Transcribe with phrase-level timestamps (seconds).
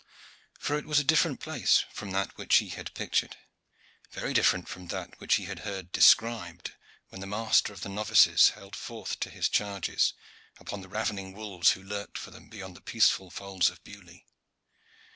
[0.57, 3.37] For it was a different place from that which he had pictured
[4.09, 6.71] very different from that which he had heard described
[7.09, 10.13] when the master of the novices held forth to his charges
[10.57, 14.21] upon the ravening wolves who lurked for them beyond the peaceful folds of Beaulieu.